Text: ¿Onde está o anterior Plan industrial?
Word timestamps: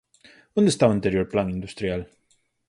¿Onde 0.59 0.71
está 0.73 0.83
o 0.87 0.95
anterior 0.97 1.25
Plan 1.33 1.47
industrial? 1.57 2.01